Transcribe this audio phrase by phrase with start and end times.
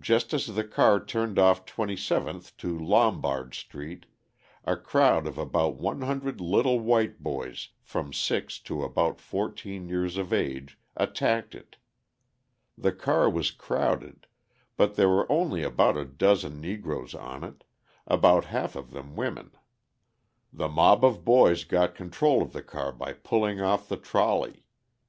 [0.00, 4.06] Just as the car turned off Twenty seventh to Lombard Street,
[4.64, 10.16] a crowd of about one hundred little white boys from six to about fourteen years
[10.16, 11.76] of age attacked it.
[12.76, 14.26] The car was crowded,
[14.76, 17.62] but there were only about a dozen Negroes on it,
[18.04, 19.52] about half of them women.
[20.52, 24.64] The mob of boys got control of the car by pulling off the trolley.